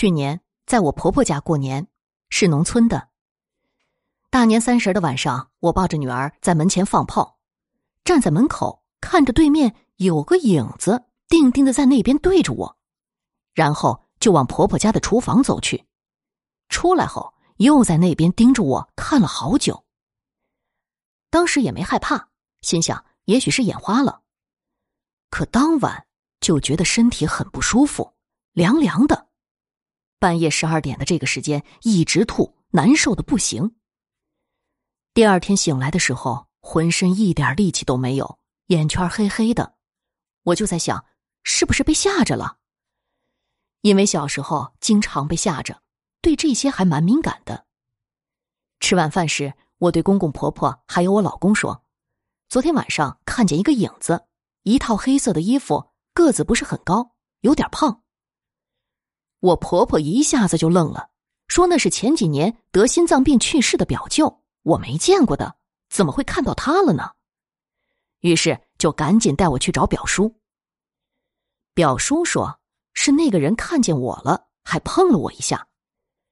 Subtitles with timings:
[0.00, 1.86] 去年在我婆婆家过年，
[2.30, 3.10] 是农村的。
[4.30, 7.38] 大年三十的晚上，我抱着女儿在门前放炮，
[8.02, 12.78] 站在门口看着对面有个影子，定定的在那边对着我，
[13.52, 15.84] 然后就往婆婆家的厨房走去。
[16.70, 19.84] 出来后又在那边盯着我看了好久。
[21.28, 22.30] 当时也没害怕，
[22.62, 24.22] 心想也许是眼花了。
[25.28, 26.06] 可当晚
[26.40, 28.14] 就觉得身体很不舒服，
[28.54, 29.28] 凉凉的。
[30.20, 33.74] 半夜十二点的这个时间一直吐，难受的不行。
[35.14, 39.76] 第二天醒来的时候，浑身一点力气都没有，眼圈黑黑的。
[40.42, 41.06] 我就在想，
[41.42, 42.58] 是不是被吓着了？
[43.80, 45.80] 因为小时候经常被吓着，
[46.20, 47.64] 对这些还蛮敏感的。
[48.78, 51.82] 吃晚饭时，我对公公婆婆还有我老公说
[52.50, 54.26] ：“昨天晚上看见一个影子，
[54.64, 58.02] 一套黑色的衣服，个子不是很高，有点胖。”
[59.40, 61.10] 我婆婆一下子就愣了，
[61.48, 65.56] 说：“那是前几年得心脏病去世的表舅。”我没见过的，
[65.88, 67.12] 怎么会看到他了呢？
[68.20, 70.36] 于是就赶紧带我去找表叔。
[71.72, 72.60] 表叔说
[72.92, 75.68] 是那个人看见我了，还碰了我一下，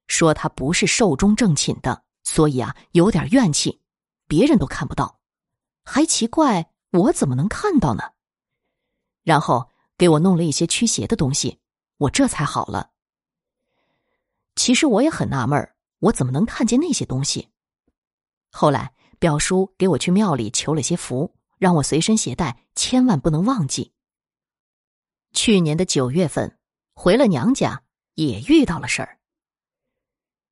[0.09, 3.81] 说他不是寿终正寝的，所以啊有点怨气，
[4.27, 5.21] 别人都看不到，
[5.87, 8.13] 还奇怪我怎么能看到呢？
[9.23, 11.61] 然后给我弄了一些驱邪的东西，
[11.97, 12.91] 我这才好了。
[14.59, 15.71] 其实我也很纳闷
[16.01, 17.49] 我怎么能看见那些东西？
[18.51, 23.93] 后来，表叔给我去庙里求了些福，让我随身携带，千万不能忘记。
[25.33, 26.59] 去年的九月份，
[26.93, 27.85] 回了娘家，
[28.15, 29.21] 也遇到了事儿。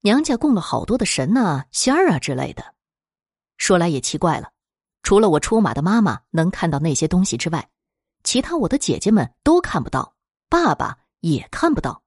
[0.03, 2.77] 娘家供了好多的神呐、仙儿啊之类的。
[3.57, 4.53] 说来也奇怪了，
[5.03, 7.69] 除了我出马的妈妈能看到那些东西之外，
[8.23, 10.15] 其他我的姐姐们都看不到，
[10.49, 12.05] 爸爸也看不到。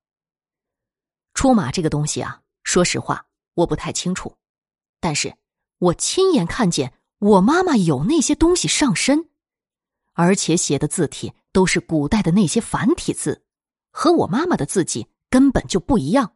[1.40, 4.36] 出马这个东西啊，说实话，我不太清楚，
[5.00, 5.34] 但是。
[5.78, 9.30] 我亲眼看见我妈妈有那些东西上身，
[10.12, 13.46] 而且写的字体都是古代的那些繁体字，
[13.90, 16.36] 和我妈妈的字迹根本就不一样。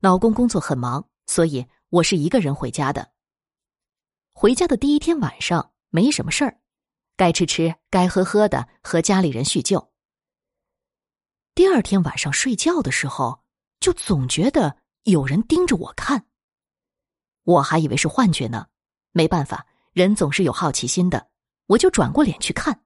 [0.00, 3.12] 老公工作很忙，所以我是一个人回家的。
[4.34, 6.60] 回家的第一天晚上没什么事儿，
[7.16, 9.93] 该吃吃，该喝喝的，和家里人叙旧。
[11.54, 13.44] 第二天晚上睡觉的时候，
[13.78, 16.26] 就总觉得有人盯着我看。
[17.44, 18.66] 我还以为是幻觉呢，
[19.12, 21.28] 没办法，人总是有好奇心的，
[21.66, 22.82] 我就转过脸去看。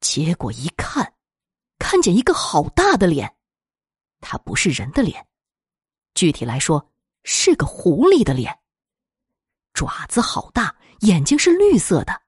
[0.00, 1.14] 结果一看，
[1.78, 3.34] 看见一个好大的脸，
[4.20, 5.26] 它不是人的脸，
[6.14, 6.92] 具体来说
[7.24, 8.58] 是个狐狸的脸，
[9.72, 12.20] 爪子好大，眼睛是绿色的。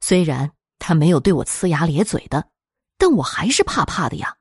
[0.00, 2.50] 虽然他没有对我呲牙咧嘴的，
[3.02, 4.36] 但我还是怕怕的呀。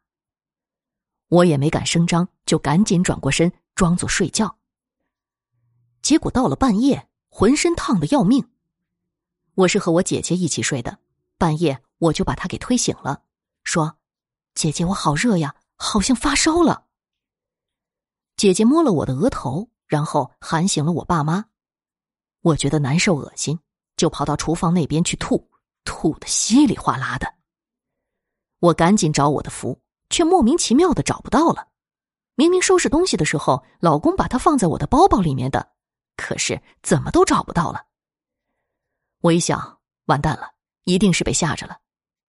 [1.30, 4.56] 我也没敢声张，就赶紧转过身，装作睡觉。
[6.04, 8.52] 结果到了半夜，浑身烫的要命。
[9.56, 11.00] 我是和我姐姐一起睡的，
[11.40, 13.24] 半夜我就把她给推醒了，
[13.64, 13.98] 说
[14.54, 16.86] ：“姐姐，我好热呀，好像发烧了。”
[18.38, 21.46] 姐姐摸了我的额头，然后喊醒了我爸妈。
[22.42, 23.58] 我觉得难受恶心，
[23.98, 25.50] 就跑到厨房那边去吐，
[25.84, 27.41] 吐的稀里哗啦的。
[28.62, 31.68] 我赶紧找我的符，却莫名其妙的找不到了。
[32.36, 35.72] 明明收拾东西的时候，老公把它放在我的包包里面的。
[36.16, 37.86] 可是怎么都找不到了。
[39.22, 40.52] 我一想，完蛋了，
[40.84, 41.80] 一定是被吓着了。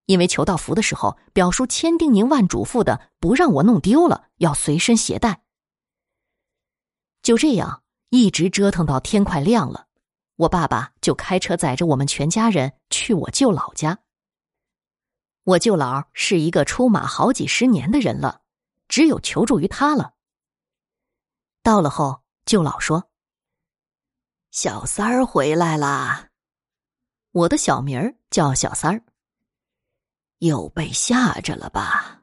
[0.06, 5.42] 因为求到福的时候，表叔千叮咛万嘱咐的，不让我弄丢了，要随身携带。
[7.22, 9.86] 就这样，一直折腾到天快亮了，
[10.36, 13.98] 我爸爸就开车载着我们全家人去我舅姥家。
[15.44, 18.42] 我舅姥是一个出马好几十年的人了，
[18.88, 20.14] 只有求助于他了。
[21.62, 23.10] 到了后，舅姥说。
[24.50, 26.28] 小三儿回来啦！
[27.32, 29.02] 我的小名儿叫小三儿。
[30.38, 32.22] 又被吓着了吧？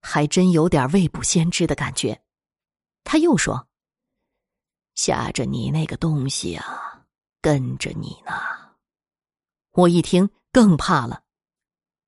[0.00, 2.22] 还真有点未卜先知的感觉。
[3.04, 3.68] 他又说
[4.94, 7.04] ：“吓着你那个东西啊，
[7.40, 8.32] 跟着你呢。”
[9.72, 11.21] 我一听更怕了。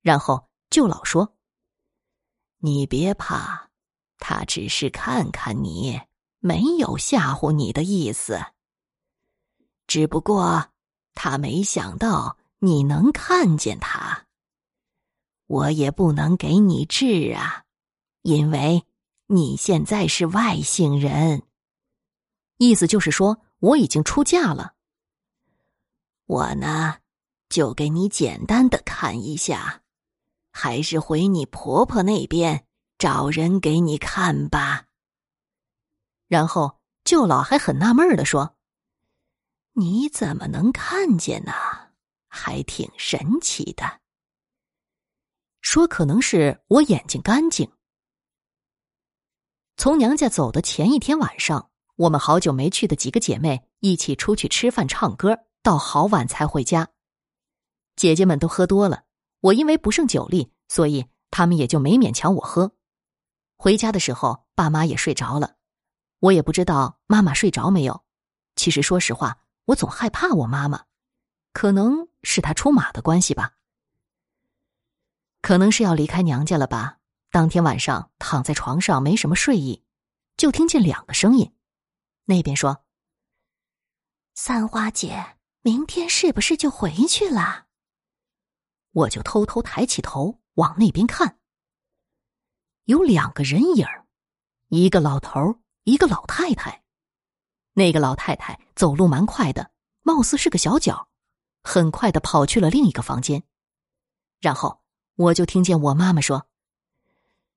[0.05, 1.35] 然后舅老说
[2.61, 3.71] ：“你别怕，
[4.19, 5.99] 他只是看看你，
[6.41, 8.39] 没有吓唬你的意思。”
[9.89, 10.69] 只不过，
[11.15, 14.27] 他没想到你能看见他。
[15.47, 17.65] 我也不能给你治啊，
[18.21, 18.85] 因为
[19.29, 21.45] 你现在是外姓人。
[22.59, 24.75] 意思就是说，我已经出嫁了。
[26.27, 26.99] 我呢，
[27.49, 29.81] 就给你简单的看一下，
[30.55, 32.65] 还是回你婆婆那边
[32.97, 34.87] 找人给你看吧。”
[36.29, 38.57] 然后舅老还很纳闷的说
[39.75, 41.53] ：“你怎么能看见呢？
[42.29, 44.01] 还挺神奇的。”
[45.61, 47.71] 说可能是我眼睛干净。
[49.77, 56.89] 从娘家走的前一天晚上，我们好久没去的几个姐妹一起出去吃饭唱歌，到好晚才回家。
[57.97, 59.04] 姐姐们都喝多了，
[59.45, 62.73] 我因为不胜酒力，所以他们也就没勉强我喝。
[63.59, 65.57] 回家的时候，爸妈也睡着了，
[66.21, 68.03] 我也不知道妈妈睡着没有。
[68.57, 70.85] 其实说实话，我总害怕我妈妈，
[71.53, 73.53] 可能是她出马的关系吧，
[75.43, 76.97] 可能是要离开娘家了吧。
[77.31, 79.85] 当天晚上躺在床上没什么睡意，
[80.39, 81.53] 就听见两个声音，
[82.25, 82.83] 那边说
[84.35, 87.67] ：“三花姐，明天是不是就回去了？”
[88.95, 91.39] 我就偷偷抬起头往那边看，
[92.85, 93.87] 有两个人影
[94.69, 96.83] 一个老头一个老太太。
[97.73, 101.09] 那个老太太走路蛮快的，貌似是个小脚，
[101.65, 103.43] 很快的跑去了另一个房间。
[104.41, 104.81] 然后
[105.17, 106.47] 我就听见我妈妈说。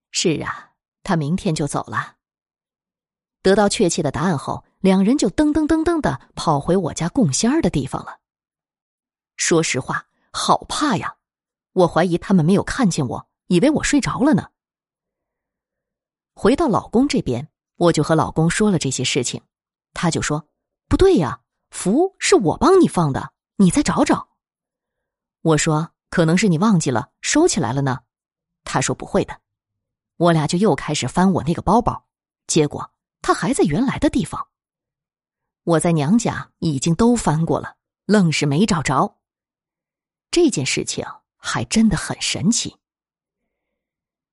[0.09, 0.71] 是啊，
[1.03, 2.15] 他明天就走了。
[3.43, 8.19] 得到确切的答案后，两人就噔噔噔噔的跑回我家供仙儿的地方了。
[9.35, 11.15] 说实话，好怕呀！
[11.77, 14.49] 我怀疑他们没有看见我，以为我睡着了呢。
[16.33, 19.43] 回到老公这边，我就和老公说了这些事情，
[19.93, 20.47] 他就说
[20.89, 24.29] ：“不对呀，符是我帮你放的，你再找找。”
[25.41, 27.99] 我说：“可能是你忘记了，收起来了呢。”
[28.65, 29.41] 他说：“不会的。”
[30.17, 32.07] 我俩就又开始翻我那个包包，
[32.47, 32.91] 结果
[33.21, 34.47] 他还在原来的地方。
[35.63, 37.75] 我在娘家已经都翻过了，
[38.05, 39.19] 愣是没找着。
[40.31, 41.05] 这件事情
[41.37, 42.75] 还真的很神奇。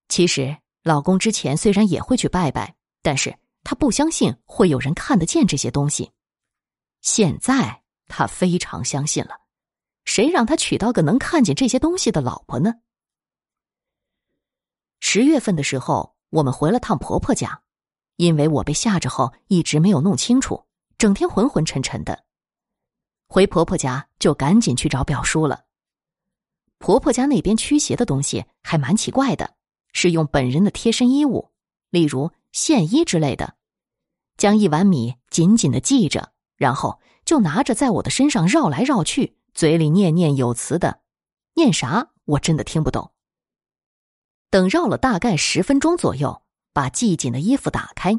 [0.08, 6.12] 其实老公之前虽然也会去拜拜，但是他不相信会有人看得见这些东西。
[7.00, 9.40] 现在他非常相信了，
[10.04, 12.74] 谁让他娶到个能看见这些东西的老婆呢？
[15.00, 17.62] 十月份的时候，我们回了趟婆婆家，
[18.16, 20.66] 因为我被吓着后一直没有弄清楚，
[20.96, 22.24] 整天昏昏沉沉的。
[23.26, 25.63] 回婆婆家就赶紧去找表叔了。
[26.84, 29.54] 婆婆家那边驱邪的东西还蛮奇怪的，
[29.94, 31.50] 是用本人的贴身衣物，
[31.88, 33.56] 例如线衣之类的，
[34.36, 41.00] 将一碗米紧紧的系着，然后就拿着在我的身上绕来绕去，嘴里念念有词的，
[41.54, 43.12] 念啥我真的听不懂。
[44.50, 46.42] 等绕了大概十分钟左右，
[46.74, 48.14] 把系紧的衣服打开，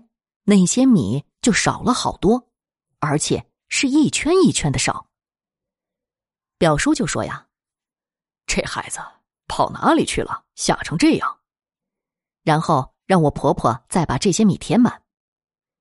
[0.45, 2.49] 那些米就少了好多，
[2.97, 5.11] 而且是一圈一圈的少。
[6.57, 7.45] 表叔就说呀
[8.55, 8.99] ：“这孩子
[9.47, 10.45] 跑哪里去了？
[10.55, 11.39] 吓成这样。”
[12.43, 15.03] 然后让我婆婆再把这些米填满，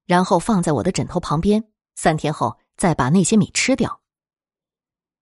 [0.07, 4.01] 然后放在我的枕头旁边，三天后再把那些米吃掉。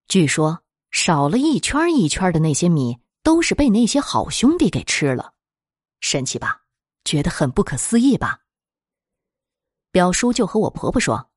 [0.09, 2.99] 据说少了一圈一圈的那些米。
[3.25, 5.35] 都是被那些好兄弟给吃了，
[6.01, 6.63] 神奇吧？
[7.05, 8.41] 觉得很不可思议吧？
[9.93, 11.31] 表叔就和我婆婆说：“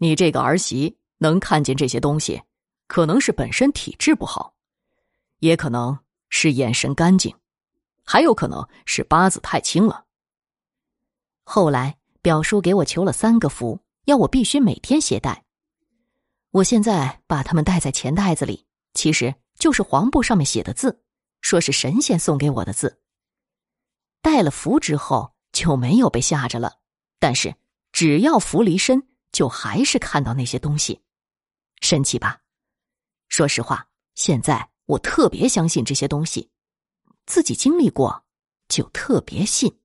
[0.00, 2.42] 你这个儿媳能看见这些东西，
[2.86, 4.55] 可能是本身体质不好，
[5.38, 5.98] 也可能
[6.28, 7.34] 是眼神干净，
[8.04, 10.04] 还有可能是八字太轻了。”
[11.44, 15.44] 后来表叔给我求了三个符，要我必须每天携带。
[16.50, 19.34] 我现在把它们带在钱袋子里，其实。
[19.58, 21.00] 就是黄布上面写的字，
[21.40, 23.00] 说是神仙送给我的字。
[24.20, 26.78] 带了符之后就没有被吓着了，
[27.18, 27.56] 但是
[27.90, 31.00] 只要符离身，就还是看到那些东西，
[31.80, 32.42] 神奇吧？
[33.28, 36.50] 说实话，现在我特别相信这些东西，
[37.26, 38.24] 自己经历过，
[38.68, 39.78] 就特别信。